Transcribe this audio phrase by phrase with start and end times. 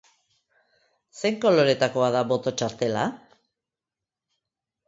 [1.19, 3.07] Zein koloretakoa da boto-txartela?